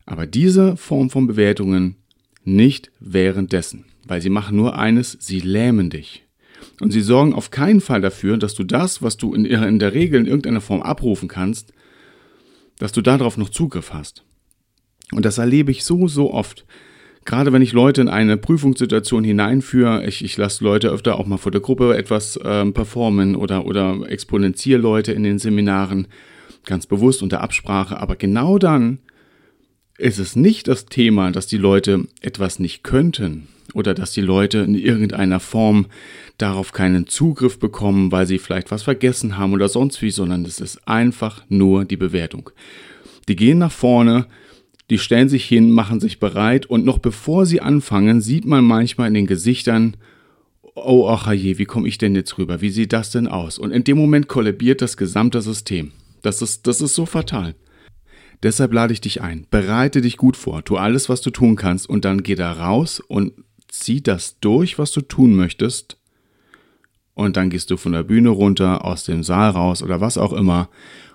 Aber 0.05 0.25
diese 0.25 0.77
Form 0.77 1.09
von 1.09 1.27
Bewertungen 1.27 1.97
nicht 2.43 2.91
währenddessen, 2.99 3.85
weil 4.05 4.21
sie 4.21 4.29
machen 4.29 4.57
nur 4.57 4.79
eines, 4.79 5.17
sie 5.19 5.41
lähmen 5.41 5.89
dich. 5.89 6.23
Und 6.79 6.91
sie 6.91 7.01
sorgen 7.01 7.33
auf 7.33 7.51
keinen 7.51 7.81
Fall 7.81 8.01
dafür, 8.01 8.37
dass 8.37 8.55
du 8.55 8.63
das, 8.63 9.01
was 9.01 9.17
du 9.17 9.33
in, 9.33 9.45
in 9.45 9.79
der 9.79 9.93
Regel 9.93 10.21
in 10.21 10.27
irgendeiner 10.27 10.61
Form 10.61 10.81
abrufen 10.81 11.27
kannst, 11.27 11.73
dass 12.79 12.91
du 12.91 13.01
darauf 13.01 13.37
noch 13.37 13.49
Zugriff 13.49 13.93
hast. 13.93 14.23
Und 15.11 15.25
das 15.25 15.37
erlebe 15.37 15.71
ich 15.71 15.83
so, 15.83 16.07
so 16.07 16.33
oft, 16.33 16.65
gerade 17.27 17.51
wenn 17.51 17.61
ich 17.61 17.73
Leute 17.73 18.01
in 18.01 18.07
eine 18.07 18.37
Prüfungssituation 18.37 19.23
hineinführe, 19.23 20.05
ich, 20.07 20.23
ich 20.23 20.37
lasse 20.37 20.63
Leute 20.63 20.89
öfter 20.89 21.19
auch 21.19 21.27
mal 21.27 21.37
vor 21.37 21.51
der 21.51 21.61
Gruppe 21.61 21.95
etwas 21.95 22.39
ähm, 22.43 22.73
performen 22.73 23.35
oder, 23.35 23.65
oder 23.65 23.99
exponentiere 24.09 24.79
Leute 24.79 25.11
in 25.11 25.23
den 25.23 25.37
Seminaren, 25.37 26.07
ganz 26.65 26.87
bewusst 26.87 27.21
unter 27.21 27.41
Absprache, 27.41 27.99
aber 27.99 28.15
genau 28.15 28.57
dann 28.57 28.99
ist 29.97 30.19
es 30.19 30.35
nicht 30.37 30.69
das 30.69 30.85
Thema, 30.85 31.31
dass 31.31 31.47
die 31.47 31.57
Leute 31.57 32.07
etwas 32.21 32.59
nicht 32.59 32.83
könnten 32.83 33.49
oder 33.73 33.93
dass 33.93 34.11
die 34.13 34.21
Leute 34.21 34.59
in 34.59 34.75
irgendeiner 34.75 35.41
Form 35.41 35.87
darauf 36.37 36.71
keinen 36.71 37.07
Zugriff 37.07 37.59
bekommen, 37.59 38.11
weil 38.11 38.25
sie 38.25 38.39
vielleicht 38.39 38.71
was 38.71 38.83
vergessen 38.83 39.37
haben 39.37 39.53
oder 39.53 39.67
sonst 39.67 40.01
wie, 40.01 40.11
sondern 40.11 40.45
es 40.45 40.61
ist 40.61 40.87
einfach 40.87 41.43
nur 41.49 41.83
die 41.83 41.97
Bewertung. 41.97 42.51
Die 43.27 43.35
gehen 43.35 43.57
nach 43.57 43.71
vorne, 43.71 44.27
Die 44.89 44.97
stellen 44.97 45.29
sich 45.29 45.45
hin, 45.45 45.71
machen 45.71 45.99
sich 45.99 46.19
bereit 46.19 46.65
und 46.65 46.85
noch 46.85 46.99
bevor 46.99 47.45
sie 47.45 47.61
anfangen, 47.61 48.21
sieht 48.21 48.45
man 48.45 48.63
manchmal 48.63 49.09
in 49.09 49.13
den 49.13 49.27
Gesichtern, 49.27 49.97
oh 50.75 51.07
ach 51.09 51.31
je, 51.31 51.57
wie 51.57 51.65
komme 51.65 51.87
ich 51.87 51.97
denn 51.97 52.15
jetzt 52.15 52.37
rüber? 52.37 52.61
Wie 52.61 52.69
sieht 52.69 52.93
das 52.93 53.11
denn 53.11 53.27
aus? 53.27 53.57
Und 53.57 53.71
in 53.71 53.83
dem 53.83 53.97
Moment 53.97 54.27
kollabiert 54.27 54.81
das 54.81 54.95
gesamte 54.95 55.41
System. 55.41 55.91
Das 56.21 56.41
ist, 56.41 56.67
das 56.67 56.81
ist 56.81 56.95
so 56.95 57.05
fatal. 57.05 57.55
Deshalb 58.43 58.71
lade 58.71 58.93
ich 58.93 59.01
dich 59.01 59.21
ein. 59.21 59.47
Bereite 59.49 60.01
dich 60.01 60.17
gut 60.17 60.37
vor. 60.37 60.63
Tu 60.63 60.77
alles, 60.77 61.09
was 61.09 61.21
du 61.21 61.31
tun 61.31 61.55
kannst 61.55 61.89
und 61.89 62.05
dann 62.05 62.23
geh 62.23 62.35
da 62.35 62.51
raus 62.51 62.99
und 62.99 63.33
zieh 63.67 64.01
das 64.01 64.39
durch, 64.39 64.77
was 64.77 64.91
du 64.91 65.01
tun 65.01 65.35
möchtest. 65.35 65.97
Und 67.13 67.35
dann 67.35 67.49
gehst 67.49 67.71
du 67.71 67.77
von 67.77 67.93
der 67.93 68.03
Bühne 68.03 68.29
runter, 68.29 68.85
aus 68.85 69.03
dem 69.03 69.23
Saal 69.23 69.49
raus 69.51 69.81
oder 69.81 70.01
was 70.01 70.19
auch 70.19 70.33
immer. 70.33 70.69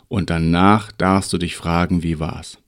Und 0.09 0.31
danach 0.31 0.91
darfst 0.91 1.33
du 1.33 1.38
dich 1.38 1.57
fragen, 1.57 2.02
wie 2.02 2.19
war's. 2.19 2.59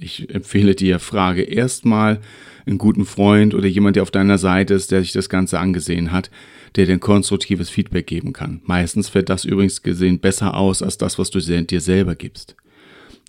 Ich 0.00 0.34
empfehle 0.34 0.74
dir, 0.74 0.98
frage 0.98 1.42
erstmal 1.42 2.20
einen 2.66 2.78
guten 2.78 3.04
Freund 3.04 3.54
oder 3.54 3.66
jemand, 3.66 3.96
der 3.96 4.02
auf 4.02 4.10
deiner 4.10 4.38
Seite 4.38 4.74
ist, 4.74 4.90
der 4.90 5.02
sich 5.02 5.12
das 5.12 5.28
Ganze 5.28 5.58
angesehen 5.58 6.12
hat, 6.12 6.30
der 6.76 6.86
dir 6.86 6.92
ein 6.92 7.00
konstruktives 7.00 7.70
Feedback 7.70 8.06
geben 8.06 8.32
kann. 8.32 8.60
Meistens 8.64 9.08
fällt 9.08 9.28
das 9.28 9.44
übrigens 9.44 9.82
gesehen 9.82 10.20
besser 10.20 10.56
aus 10.56 10.82
als 10.82 10.98
das, 10.98 11.18
was 11.18 11.30
du 11.30 11.40
dir 11.40 11.80
selber 11.80 12.14
gibst. 12.14 12.56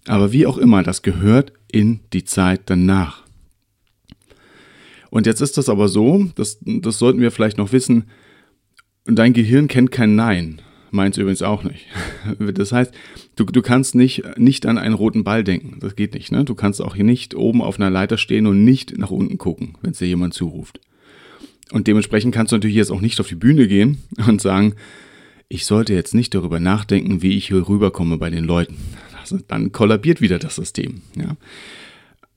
Aber 0.08 0.32
wie 0.32 0.46
auch 0.46 0.58
immer, 0.58 0.84
das 0.84 1.02
gehört 1.02 1.54
in 1.72 2.02
die 2.14 2.24
Zeit 2.24 2.62
danach. 2.66 3.24
Und 5.10 5.26
jetzt 5.26 5.42
ist 5.42 5.58
das 5.58 5.70
aber 5.70 5.90
so, 5.90 6.30
das, 6.36 6.58
das 6.62 6.98
sollten 6.98 7.22
wir 7.22 7.32
vielleicht 7.32 7.58
noch 7.58 7.72
wissen, 7.72 8.06
dein 9.06 9.34
Gehirn 9.34 9.68
kennt 9.68 9.92
kein 9.92 10.16
Nein. 10.16 10.62
Meins 10.94 11.18
übrigens 11.18 11.42
auch 11.42 11.64
nicht. 11.64 11.88
Das 12.54 12.72
heißt, 12.72 12.94
du, 13.36 13.46
du 13.46 13.62
kannst 13.64 13.96
nicht, 13.96 14.24
nicht 14.38 14.68
an 14.68 14.78
einen 14.78 14.94
roten 14.94 15.24
Ball 15.24 15.44
denken. 15.44 15.80
Das 15.80 15.96
geht 15.96 16.14
nicht. 16.14 16.32
Ne? 16.32 16.46
Du 16.46 16.54
kannst 16.54 16.82
auch 16.82 16.96
hier 16.96 17.04
nicht 17.04 17.36
oben 17.36 17.64
auf 17.64 17.80
einer 17.80 17.90
Leiter 17.90 18.18
stehen 18.18 18.46
und 18.46 18.64
nicht 18.64 18.98
nach 18.98 19.10
unten 19.10 19.40
gucken, 19.40 19.76
wenn 19.82 19.92
es 19.92 19.98
dir 19.98 20.08
jemand 20.08 20.36
zuruft. 20.36 20.80
Und 21.72 21.88
dementsprechend 21.88 22.34
kannst 22.34 22.52
du 22.52 22.58
natürlich 22.58 22.76
jetzt 22.76 22.92
auch 22.92 23.02
nicht 23.02 23.20
auf 23.20 23.28
die 23.28 23.36
Bühne 23.36 23.68
gehen 23.68 24.04
und 24.28 24.40
sagen, 24.40 24.76
ich 25.50 25.66
sollte 25.66 25.96
jetzt 25.96 26.14
nicht 26.14 26.36
darüber 26.36 26.60
nachdenken, 26.60 27.24
wie 27.24 27.38
ich 27.38 27.48
hier 27.48 27.68
rüberkomme 27.68 28.18
bei 28.18 28.30
den 28.30 28.44
Leuten. 28.44 28.78
Also 29.20 29.40
dann 29.48 29.72
kollabiert 29.72 30.22
wieder 30.22 30.38
das 30.38 30.56
System. 30.56 31.02
Ja? 31.16 31.38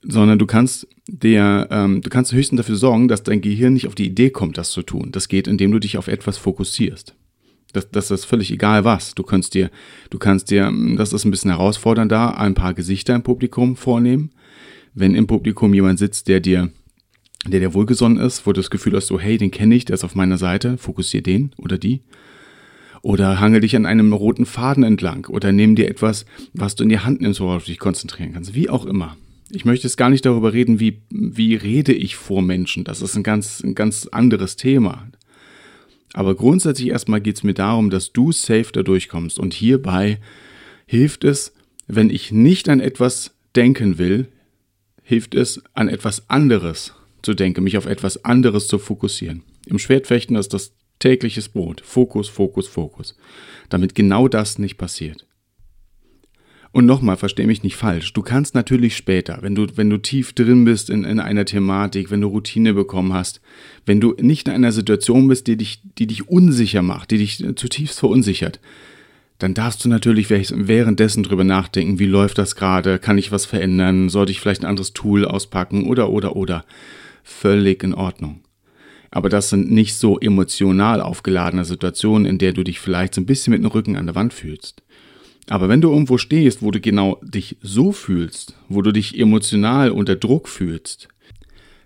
Sondern 0.00 0.38
du 0.38 0.46
kannst 0.46 0.88
der, 1.08 1.68
ähm, 1.70 2.00
du 2.00 2.08
kannst 2.08 2.32
höchstens 2.32 2.56
dafür 2.56 2.76
sorgen, 2.76 3.08
dass 3.08 3.22
dein 3.22 3.42
Gehirn 3.42 3.74
nicht 3.74 3.86
auf 3.86 3.94
die 3.94 4.06
Idee 4.06 4.30
kommt, 4.30 4.56
das 4.56 4.70
zu 4.70 4.80
tun. 4.80 5.12
Das 5.12 5.28
geht, 5.28 5.46
indem 5.46 5.72
du 5.72 5.78
dich 5.78 5.98
auf 5.98 6.08
etwas 6.08 6.38
fokussierst. 6.38 7.14
Das, 7.76 7.90
das 7.90 8.10
ist 8.10 8.24
völlig 8.24 8.50
egal 8.50 8.84
was. 8.84 9.14
Du 9.14 9.22
kannst 9.22 9.52
dir, 9.52 9.70
du 10.08 10.18
kannst 10.18 10.50
dir, 10.50 10.72
das 10.96 11.12
ist 11.12 11.24
ein 11.24 11.30
bisschen 11.30 11.50
herausfordernd 11.50 12.10
da, 12.10 12.30
ein 12.30 12.54
paar 12.54 12.72
Gesichter 12.72 13.14
im 13.14 13.22
Publikum 13.22 13.76
vornehmen. 13.76 14.30
Wenn 14.94 15.14
im 15.14 15.26
Publikum 15.26 15.74
jemand 15.74 15.98
sitzt, 15.98 16.26
der 16.28 16.40
dir, 16.40 16.70
der 17.46 17.60
dir 17.60 17.74
wohlgesonnen 17.74 18.18
ist, 18.18 18.46
wo 18.46 18.52
du 18.52 18.60
das 18.60 18.70
Gefühl 18.70 18.96
hast, 18.96 19.08
so, 19.08 19.20
hey, 19.20 19.36
den 19.36 19.50
kenne 19.50 19.74
ich, 19.74 19.84
der 19.84 19.94
ist 19.94 20.04
auf 20.04 20.14
meiner 20.14 20.38
Seite, 20.38 20.78
fokussier 20.78 21.22
den 21.22 21.50
oder 21.58 21.76
die. 21.76 22.02
Oder 23.02 23.40
hangel 23.40 23.60
dich 23.60 23.76
an 23.76 23.84
einem 23.84 24.14
roten 24.14 24.46
Faden 24.46 24.82
entlang 24.82 25.26
oder 25.26 25.52
nimm 25.52 25.76
dir 25.76 25.88
etwas, 25.88 26.24
was 26.54 26.76
du 26.76 26.82
in 26.82 26.88
die 26.88 27.00
Hand 27.00 27.20
nimmst, 27.20 27.40
worauf 27.40 27.64
du 27.64 27.70
dich 27.70 27.78
konzentrieren 27.78 28.32
kannst. 28.32 28.54
Wie 28.54 28.70
auch 28.70 28.86
immer. 28.86 29.18
Ich 29.50 29.66
möchte 29.66 29.86
jetzt 29.86 29.96
gar 29.96 30.08
nicht 30.08 30.24
darüber 30.24 30.54
reden, 30.54 30.80
wie, 30.80 31.02
wie 31.10 31.54
rede 31.54 31.92
ich 31.92 32.16
vor 32.16 32.42
Menschen. 32.42 32.84
Das 32.84 33.02
ist 33.02 33.16
ein 33.16 33.22
ganz, 33.22 33.62
ein 33.62 33.74
ganz 33.74 34.08
anderes 34.10 34.56
Thema. 34.56 35.06
Aber 36.16 36.34
grundsätzlich 36.34 36.88
erstmal 36.88 37.20
geht 37.20 37.36
es 37.36 37.42
mir 37.42 37.52
darum, 37.52 37.90
dass 37.90 38.10
du 38.10 38.32
safe 38.32 38.72
da 38.72 38.82
durchkommst. 38.82 39.38
Und 39.38 39.52
hierbei 39.52 40.18
hilft 40.86 41.24
es, 41.24 41.52
wenn 41.88 42.08
ich 42.08 42.32
nicht 42.32 42.70
an 42.70 42.80
etwas 42.80 43.36
denken 43.54 43.98
will, 43.98 44.28
hilft 45.02 45.34
es, 45.34 45.62
an 45.74 45.90
etwas 45.90 46.30
anderes 46.30 46.94
zu 47.20 47.34
denken, 47.34 47.64
mich 47.64 47.76
auf 47.76 47.84
etwas 47.84 48.24
anderes 48.24 48.66
zu 48.66 48.78
fokussieren. 48.78 49.42
Im 49.66 49.78
Schwertfechten 49.78 50.36
ist 50.36 50.54
das 50.54 50.72
tägliches 51.00 51.50
Brot. 51.50 51.82
Fokus, 51.84 52.30
Fokus, 52.30 52.66
Fokus. 52.66 53.14
Damit 53.68 53.94
genau 53.94 54.26
das 54.26 54.58
nicht 54.58 54.78
passiert. 54.78 55.26
Und 56.72 56.84
nochmal, 56.84 57.16
verstehe 57.16 57.46
mich 57.46 57.62
nicht 57.62 57.76
falsch. 57.76 58.12
Du 58.12 58.22
kannst 58.22 58.54
natürlich 58.54 58.96
später, 58.96 59.38
wenn 59.40 59.54
du, 59.54 59.66
wenn 59.76 59.88
du 59.88 59.98
tief 59.98 60.32
drin 60.32 60.64
bist 60.64 60.90
in, 60.90 61.04
in 61.04 61.20
einer 61.20 61.44
Thematik, 61.44 62.10
wenn 62.10 62.20
du 62.20 62.28
Routine 62.28 62.74
bekommen 62.74 63.12
hast, 63.12 63.40
wenn 63.86 64.00
du 64.00 64.14
nicht 64.20 64.48
in 64.48 64.54
einer 64.54 64.72
Situation 64.72 65.28
bist, 65.28 65.46
die 65.46 65.56
dich, 65.56 65.80
die 65.98 66.06
dich 66.06 66.28
unsicher 66.28 66.82
macht, 66.82 67.10
die 67.12 67.18
dich 67.18 67.44
zutiefst 67.56 67.98
verunsichert, 67.98 68.60
dann 69.38 69.54
darfst 69.54 69.84
du 69.84 69.88
natürlich 69.88 70.30
währenddessen 70.30 71.22
drüber 71.22 71.44
nachdenken, 71.44 71.98
wie 71.98 72.06
läuft 72.06 72.38
das 72.38 72.56
gerade, 72.56 72.98
kann 72.98 73.18
ich 73.18 73.32
was 73.32 73.44
verändern, 73.44 74.08
sollte 74.08 74.32
ich 74.32 74.40
vielleicht 74.40 74.62
ein 74.62 74.68
anderes 74.68 74.92
Tool 74.92 75.24
auspacken 75.24 75.86
oder, 75.86 76.10
oder, 76.10 76.36
oder. 76.36 76.64
Völlig 77.22 77.82
in 77.82 77.92
Ordnung. 77.92 78.40
Aber 79.10 79.28
das 79.28 79.50
sind 79.50 79.70
nicht 79.70 79.94
so 79.96 80.18
emotional 80.18 81.00
aufgeladene 81.00 81.64
Situationen, 81.64 82.26
in 82.26 82.38
der 82.38 82.52
du 82.52 82.64
dich 82.64 82.80
vielleicht 82.80 83.14
so 83.14 83.20
ein 83.20 83.26
bisschen 83.26 83.52
mit 83.52 83.62
dem 83.62 83.70
Rücken 83.70 83.96
an 83.96 84.06
der 84.06 84.14
Wand 84.14 84.32
fühlst. 84.32 84.82
Aber 85.48 85.68
wenn 85.68 85.80
du 85.80 85.90
irgendwo 85.90 86.18
stehst, 86.18 86.62
wo 86.62 86.70
du 86.70 86.80
genau 86.80 87.20
dich 87.22 87.56
so 87.62 87.92
fühlst, 87.92 88.54
wo 88.68 88.82
du 88.82 88.92
dich 88.92 89.18
emotional 89.18 89.90
unter 89.90 90.16
Druck 90.16 90.48
fühlst, 90.48 91.08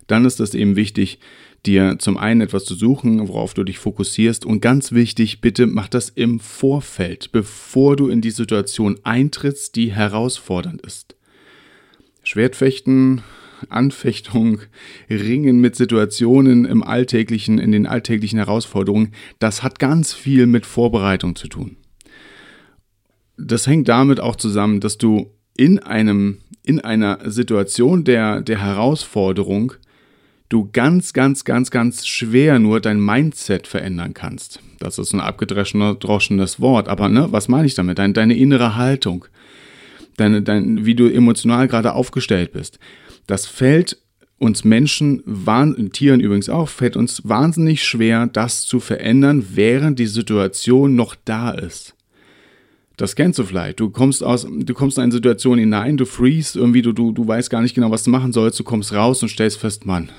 dann 0.06 0.24
ist 0.24 0.40
es 0.40 0.54
eben 0.54 0.76
wichtig, 0.76 1.18
dir 1.66 1.98
zum 1.98 2.16
einen 2.16 2.40
etwas 2.40 2.64
zu 2.64 2.74
suchen, 2.74 3.28
worauf 3.28 3.52
du 3.52 3.64
dich 3.64 3.78
fokussierst 3.78 4.46
und 4.46 4.60
ganz 4.60 4.92
wichtig, 4.92 5.42
bitte 5.42 5.66
mach 5.66 5.88
das 5.88 6.08
im 6.08 6.40
Vorfeld, 6.40 7.32
bevor 7.32 7.96
du 7.96 8.08
in 8.08 8.22
die 8.22 8.30
Situation 8.30 8.98
eintrittst, 9.02 9.76
die 9.76 9.92
herausfordernd 9.92 10.80
ist. 10.80 11.16
Schwertfechten 12.22 13.22
Anfechtung, 13.68 14.60
Ringen 15.10 15.60
mit 15.60 15.76
Situationen 15.76 16.64
im 16.64 16.82
alltäglichen, 16.82 17.58
in 17.58 17.72
den 17.72 17.86
alltäglichen 17.86 18.38
Herausforderungen, 18.38 19.12
das 19.38 19.62
hat 19.62 19.78
ganz 19.78 20.14
viel 20.14 20.46
mit 20.46 20.64
Vorbereitung 20.64 21.36
zu 21.36 21.48
tun. 21.48 21.76
Das 23.40 23.66
hängt 23.66 23.88
damit 23.88 24.20
auch 24.20 24.36
zusammen, 24.36 24.80
dass 24.80 24.98
du 24.98 25.30
in 25.56 25.78
einem, 25.78 26.38
in 26.62 26.80
einer 26.80 27.18
Situation 27.30 28.04
der, 28.04 28.40
der 28.40 28.60
Herausforderung 28.60 29.74
du 30.50 30.68
ganz, 30.72 31.12
ganz, 31.12 31.44
ganz, 31.44 31.70
ganz 31.70 32.06
schwer 32.06 32.58
nur 32.58 32.80
dein 32.80 33.00
Mindset 33.00 33.66
verändern 33.66 34.14
kannst. 34.14 34.60
Das 34.78 34.98
ist 34.98 35.14
ein 35.14 35.20
abgedroschenes 35.20 36.60
Wort, 36.60 36.88
aber 36.88 37.08
ne, 37.08 37.28
was 37.30 37.48
meine 37.48 37.66
ich 37.66 37.74
damit? 37.74 37.98
Deine, 37.98 38.12
deine 38.12 38.36
innere 38.36 38.76
Haltung, 38.76 39.26
deine, 40.16 40.42
dein, 40.42 40.84
wie 40.84 40.94
du 40.94 41.06
emotional 41.06 41.68
gerade 41.68 41.94
aufgestellt 41.94 42.52
bist. 42.52 42.78
Das 43.26 43.46
fällt 43.46 43.98
uns 44.38 44.64
Menschen, 44.64 45.22
Tieren 45.92 46.20
übrigens 46.20 46.48
auch, 46.48 46.68
fällt 46.68 46.96
uns 46.96 47.28
wahnsinnig 47.28 47.84
schwer, 47.84 48.26
das 48.26 48.62
zu 48.62 48.80
verändern, 48.80 49.44
während 49.54 49.98
die 49.98 50.06
Situation 50.06 50.96
noch 50.96 51.14
da 51.24 51.50
ist. 51.50 51.94
Das 53.00 53.16
kennst 53.16 53.38
du 53.38 53.44
vielleicht. 53.44 53.80
Du 53.80 53.88
kommst 53.88 54.22
aus, 54.22 54.46
du 54.46 54.74
kommst 54.74 54.98
in 54.98 55.04
eine 55.04 55.12
Situation 55.12 55.58
hinein, 55.58 55.96
du 55.96 56.04
freest 56.04 56.54
irgendwie, 56.54 56.82
du, 56.82 56.92
du, 56.92 57.12
du 57.12 57.26
weißt 57.26 57.48
gar 57.48 57.62
nicht 57.62 57.74
genau, 57.74 57.90
was 57.90 58.02
du 58.02 58.10
machen 58.10 58.34
sollst, 58.34 58.60
du 58.60 58.62
kommst 58.62 58.92
raus 58.92 59.22
und 59.22 59.30
stellst 59.30 59.56
fest, 59.56 59.86
Mann, 59.86 60.10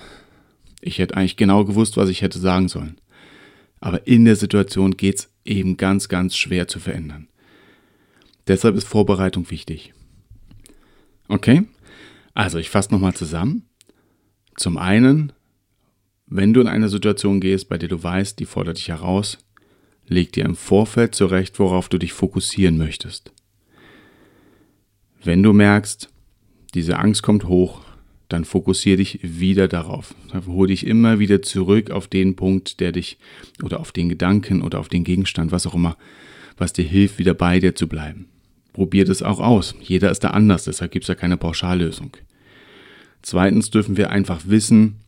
ich 0.82 0.98
hätte 0.98 1.16
eigentlich 1.16 1.38
genau 1.38 1.64
gewusst, 1.64 1.96
was 1.96 2.10
ich 2.10 2.24
hätte 2.24 2.40
sagen 2.40 2.70
sollen. 2.70 3.00
Aber 3.82 4.08
in 4.08 4.26
der 4.26 4.36
Situation 4.36 4.98
geht 4.98 5.20
es 5.20 5.30
eben 5.46 5.78
ganz, 5.78 6.10
ganz 6.10 6.36
schwer 6.36 6.68
zu 6.68 6.80
verändern. 6.80 7.28
Deshalb 8.48 8.76
ist 8.76 8.88
Vorbereitung 8.88 9.52
wichtig. 9.52 9.94
Okay? 11.28 11.68
Also 12.34 12.58
ich 12.58 12.72
fasse 12.72 12.92
nochmal 12.92 13.14
zusammen. 13.14 13.70
Zum 14.56 14.80
einen, 14.80 15.34
wenn 16.26 16.52
du 16.52 16.62
in 16.62 16.68
eine 16.68 16.90
Situation 16.90 17.42
gehst, 17.42 17.70
bei 17.70 17.78
der 17.78 17.90
du 17.90 18.02
weißt, 18.02 18.40
die 18.40 18.46
fordert 18.46 18.78
dich 18.78 18.88
heraus, 18.88 19.38
leg 20.12 20.34
dir 20.34 20.46
im 20.46 20.56
Vorfeld 20.56 21.16
zurecht, 21.16 21.58
worauf 21.58 21.88
du 21.88 21.98
dich 21.98 22.14
fokussieren 22.14 22.78
möchtest. 22.78 23.32
Wenn 25.24 25.42
du 25.42 25.54
merkst, 25.54 26.10
diese 26.74 27.00
Angst 27.00 27.24
kommt 27.24 27.46
hoch, 27.46 27.82
dann 28.28 28.46
fokussiere 28.46 28.98
dich 28.98 29.20
wieder 29.22 29.68
darauf. 29.68 30.14
Hol 30.48 30.68
dich 30.68 30.86
immer 30.86 31.20
wieder 31.20 31.42
zurück 31.42 31.92
auf 31.92 32.08
den 32.08 32.36
Punkt, 32.36 32.80
der 32.80 32.92
dich 32.92 33.18
oder 33.64 33.80
auf 33.80 33.92
den 33.92 34.10
Gedanken 34.10 34.62
oder 34.62 34.80
auf 34.80 34.90
den 34.90 35.04
Gegenstand, 35.04 35.52
was 35.52 35.66
auch 35.66 35.76
immer, 35.76 35.98
was 36.58 36.74
dir 36.74 36.86
hilft, 36.86 37.18
wieder 37.18 37.34
bei 37.34 37.60
dir 37.60 37.76
zu 37.76 37.88
bleiben. 37.88 38.28
Probiert 38.74 39.10
es 39.10 39.22
auch 39.22 39.40
aus. 39.40 39.76
Jeder 39.82 40.12
ist 40.12 40.24
da 40.24 40.32
anders, 40.32 40.66
deshalb 40.66 40.92
gibt 40.92 41.04
es 41.04 41.10
ja 41.10 41.16
keine 41.16 41.38
Pauschallösung. 41.38 42.18
Zweitens 43.22 43.70
dürfen 43.70 43.98
wir 43.98 44.10
einfach 44.10 44.42
wissen, 44.46 45.02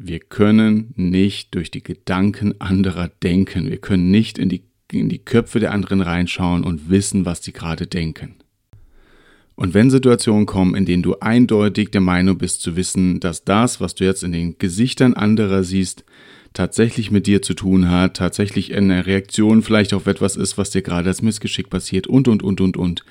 wir 0.00 0.20
können 0.20 0.92
nicht 0.96 1.54
durch 1.54 1.70
die 1.70 1.82
Gedanken 1.82 2.60
anderer 2.60 3.08
denken. 3.22 3.68
Wir 3.68 3.78
können 3.78 4.10
nicht 4.10 4.38
in 4.38 4.48
die, 4.48 4.62
in 4.92 5.08
die 5.08 5.18
Köpfe 5.18 5.60
der 5.60 5.72
anderen 5.72 6.00
reinschauen 6.00 6.64
und 6.64 6.88
wissen, 6.88 7.24
was 7.24 7.42
sie 7.42 7.52
gerade 7.52 7.86
denken. 7.86 8.36
Und 9.56 9.74
wenn 9.74 9.90
Situationen 9.90 10.46
kommen, 10.46 10.76
in 10.76 10.86
denen 10.86 11.02
du 11.02 11.16
eindeutig 11.18 11.90
der 11.90 12.00
Meinung 12.00 12.38
bist 12.38 12.62
zu 12.62 12.76
wissen, 12.76 13.18
dass 13.18 13.44
das, 13.44 13.80
was 13.80 13.96
du 13.96 14.04
jetzt 14.04 14.22
in 14.22 14.30
den 14.30 14.56
Gesichtern 14.58 15.14
anderer 15.14 15.64
siehst, 15.64 16.04
tatsächlich 16.52 17.10
mit 17.10 17.26
dir 17.26 17.42
zu 17.42 17.54
tun 17.54 17.90
hat, 17.90 18.16
tatsächlich 18.16 18.74
eine 18.74 19.04
Reaktion 19.04 19.62
vielleicht 19.62 19.94
auf 19.94 20.06
etwas 20.06 20.36
ist, 20.36 20.58
was 20.58 20.70
dir 20.70 20.82
gerade 20.82 21.08
als 21.08 21.22
Missgeschick 21.22 21.70
passiert 21.70 22.06
und, 22.06 22.28
und, 22.28 22.42
und, 22.44 22.60
und, 22.60 22.76
und. 22.76 23.04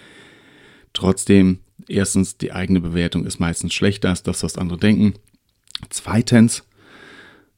Trotzdem 0.93 1.59
erstens, 1.87 2.37
die 2.37 2.53
eigene 2.53 2.79
Bewertung 2.79 3.25
ist 3.25 3.39
meistens 3.39 3.73
schlechter 3.73 4.09
als 4.09 4.23
das, 4.23 4.41
was 4.41 4.57
andere 4.57 4.79
denken. 4.79 5.15
Zweitens, 5.89 6.63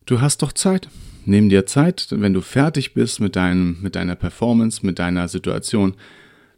du 0.09 0.21
hast 0.21 0.41
doch 0.41 0.53
Zeit. 0.53 0.89
Nimm 1.25 1.49
dir 1.49 1.65
Zeit, 1.65 2.07
wenn 2.09 2.33
du 2.33 2.41
fertig 2.41 2.93
bist 2.93 3.19
mit, 3.19 3.35
deinem, 3.35 3.77
mit 3.81 3.95
deiner 3.95 4.15
Performance, 4.15 4.85
mit 4.85 4.97
deiner 4.97 5.27
Situation, 5.27 5.95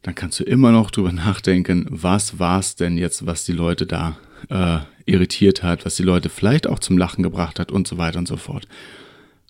dann 0.03 0.15
kannst 0.15 0.39
du 0.39 0.43
immer 0.43 0.71
noch 0.71 0.91
drüber 0.91 1.11
nachdenken, 1.11 1.85
was 1.89 2.39
war 2.39 2.59
es 2.59 2.75
denn 2.75 2.97
jetzt, 2.97 3.25
was 3.25 3.43
die 3.43 3.51
Leute 3.51 3.85
da 3.85 4.17
äh, 4.49 4.79
irritiert 5.05 5.63
hat, 5.63 5.85
was 5.85 5.95
die 5.95 6.03
Leute 6.03 6.29
vielleicht 6.29 6.67
auch 6.67 6.79
zum 6.79 6.97
Lachen 6.97 7.23
gebracht 7.23 7.59
hat 7.59 7.71
und 7.71 7.87
so 7.87 7.97
weiter 7.97 8.19
und 8.19 8.27
so 8.27 8.37
fort. 8.37 8.67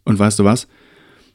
Und 0.04 0.18
weißt 0.18 0.40
du 0.40 0.44
was? 0.44 0.68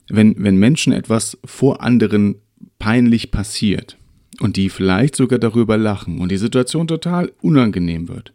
Wenn, 0.08 0.34
wenn 0.38 0.56
Menschen 0.56 0.92
etwas 0.92 1.38
vor 1.44 1.82
anderen 1.82 2.36
peinlich 2.78 3.30
passiert 3.30 3.96
und 4.40 4.56
die 4.56 4.70
vielleicht 4.70 5.16
sogar 5.16 5.38
darüber 5.38 5.76
lachen 5.76 6.20
und 6.20 6.30
die 6.30 6.36
Situation 6.36 6.86
total 6.86 7.32
unangenehm 7.40 8.08
wird, 8.08 8.32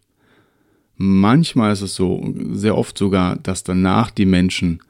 manchmal 1.01 1.74
ist 1.74 1.81
es 1.81 1.96
so, 1.96 2.34
sehr 2.51 2.77
oft 2.77 2.98
sogar, 2.98 3.38
dass 3.38 3.63
danach 3.63 4.12
die 4.12 4.25
Menschen, 4.25 4.81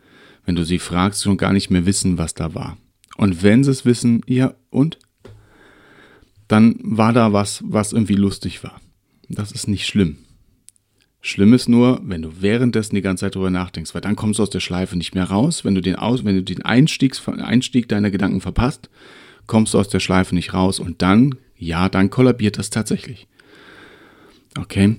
wenn 0.46 0.56
du 0.56 0.66
sie 0.66 0.80
fragst, 0.80 1.24
schon 1.24 1.38
gar 1.38 1.54
nicht 1.54 1.70
mehr 1.70 1.86
wissen, 1.86 2.18
was 2.18 2.34
da 2.34 2.54
war. 2.54 2.78
Und 3.18 3.44
wenn 3.44 3.64
sie 3.64 3.72
es 3.72 3.86
wissen, 3.86 4.22
ja, 4.28 4.54
und? 4.70 5.00
Dann 6.48 6.76
war 6.82 7.14
da 7.14 7.32
was, 7.32 7.64
was 7.66 7.94
irgendwie 7.94 8.16
lustig 8.16 8.64
war. 8.64 8.82
Das 9.30 9.52
ist 9.52 9.68
nicht 9.68 9.86
schlimm. 9.86 10.18
Schlimm 11.22 11.54
ist 11.54 11.70
nur, 11.70 12.02
wenn 12.04 12.24
du 12.24 12.42
währenddessen 12.42 12.96
die 12.96 13.02
ganze 13.02 13.26
Zeit 13.26 13.36
darüber 13.36 13.52
nachdenkst, 13.52 13.94
weil 13.94 14.02
dann 14.02 14.16
kommst 14.16 14.40
du 14.40 14.44
aus 14.44 14.50
der 14.50 14.60
Schleife 14.60 14.98
nicht 14.98 15.14
mehr 15.14 15.26
raus. 15.26 15.64
Wenn 15.64 15.76
du 15.76 15.82
den, 15.82 15.96
aus, 15.96 16.26
wenn 16.26 16.36
du 16.36 16.44
den 16.44 16.64
Einstiegs, 16.64 17.26
Einstieg 17.28 17.88
deiner 17.88 18.12
Gedanken 18.12 18.42
verpasst, 18.42 18.90
kommst 19.46 19.74
du 19.74 19.80
aus 19.80 19.88
der 19.88 20.00
Schleife 20.00 20.36
nicht 20.36 20.54
raus 20.54 20.80
und 20.80 21.02
dann, 21.02 21.36
ja, 21.56 21.90
dann 21.90 22.10
kollabiert 22.10 22.58
das 22.58 22.70
tatsächlich. 22.72 23.28
Okay? 24.58 24.98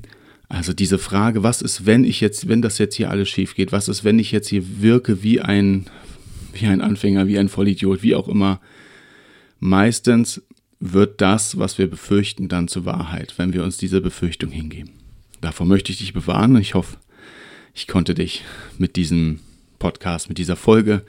Also 0.53 0.75
diese 0.75 0.99
Frage, 0.99 1.43
was 1.43 1.63
ist, 1.63 1.87
wenn 1.87 2.05
ich 2.05 2.21
jetzt, 2.21 2.47
wenn 2.47 2.61
das 2.61 2.77
jetzt 2.77 2.97
hier 2.97 3.09
alles 3.09 3.31
schief 3.31 3.55
geht, 3.55 3.73
was 3.73 3.89
ist, 3.89 4.05
wenn 4.05 4.19
ich 4.19 4.33
jetzt 4.33 4.49
hier 4.49 4.83
wirke 4.83 5.23
wie 5.23 5.41
ein, 5.41 5.87
wie 6.53 6.67
ein 6.67 6.83
Anfänger, 6.83 7.27
wie 7.27 7.39
ein 7.39 7.49
Vollidiot, 7.49 8.03
wie 8.03 8.15
auch 8.15 8.29
immer. 8.29 8.61
Meistens 9.61 10.43
wird 10.79 11.23
das, 11.23 11.57
was 11.57 11.79
wir 11.79 11.89
befürchten, 11.89 12.49
dann 12.49 12.69
zur 12.69 12.85
Wahrheit, 12.85 13.33
wenn 13.39 13.55
wir 13.55 13.65
uns 13.65 13.79
dieser 13.79 14.03
Befürchtung 14.03 14.51
hingeben. 14.51 14.91
Davor 15.41 15.65
möchte 15.65 15.91
ich 15.91 15.99
dich 15.99 16.13
bewahren. 16.13 16.55
Ich 16.57 16.75
hoffe, 16.75 16.99
ich 17.73 17.89
konnte 17.89 18.13
dich 18.13 18.45
mit 18.77 18.97
diesem 18.97 19.41
Podcast, 19.79 20.29
mit 20.29 20.37
dieser 20.37 20.57
Folge 20.57 21.03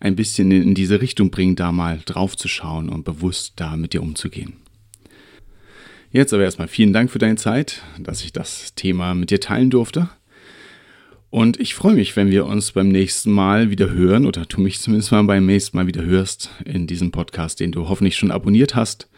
ein 0.00 0.16
bisschen 0.16 0.50
in 0.50 0.74
diese 0.74 1.00
Richtung 1.00 1.30
bringen, 1.30 1.54
da 1.54 1.70
mal 1.70 2.00
drauf 2.04 2.36
zu 2.36 2.48
schauen 2.48 2.88
und 2.88 3.04
bewusst 3.04 3.52
da 3.54 3.76
mit 3.76 3.92
dir 3.92 4.02
umzugehen. 4.02 4.54
Jetzt 6.10 6.32
aber 6.32 6.42
erstmal 6.42 6.68
vielen 6.68 6.92
Dank 6.94 7.10
für 7.10 7.18
deine 7.18 7.36
Zeit, 7.36 7.82
dass 7.98 8.24
ich 8.24 8.32
das 8.32 8.74
Thema 8.74 9.14
mit 9.14 9.30
dir 9.30 9.40
teilen 9.40 9.68
durfte. 9.68 10.08
Und 11.30 11.60
ich 11.60 11.74
freue 11.74 11.94
mich, 11.94 12.16
wenn 12.16 12.30
wir 12.30 12.46
uns 12.46 12.72
beim 12.72 12.88
nächsten 12.88 13.30
Mal 13.30 13.70
wieder 13.70 13.90
hören 13.90 14.24
oder 14.24 14.46
du 14.46 14.62
mich 14.62 14.80
zumindest 14.80 15.12
mal 15.12 15.22
beim 15.24 15.44
nächsten 15.44 15.76
Mal 15.76 15.86
wieder 15.86 16.02
hörst 16.02 16.50
in 16.64 16.86
diesem 16.86 17.10
Podcast, 17.10 17.60
den 17.60 17.72
du 17.72 17.88
hoffentlich 17.90 18.16
schon 18.16 18.30
abonniert 18.30 18.74
hast. 18.74 19.08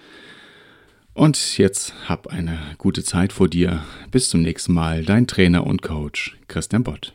Und 1.14 1.58
jetzt 1.58 1.94
hab 2.08 2.26
eine 2.26 2.58
gute 2.78 3.04
Zeit 3.04 3.32
vor 3.32 3.48
dir. 3.48 3.84
Bis 4.10 4.28
zum 4.28 4.42
nächsten 4.42 4.72
Mal, 4.72 5.04
dein 5.04 5.28
Trainer 5.28 5.66
und 5.66 5.82
Coach 5.82 6.36
Christian 6.48 6.82
Bott. 6.82 7.14